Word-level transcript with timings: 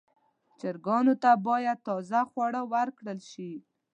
چرګانو 0.59 1.13
ته 1.23 1.31
باید 1.47 1.77
تازه 1.87 2.21
خواړه 2.29 2.61
ورکړل 2.73 3.19
شي. 3.31 3.51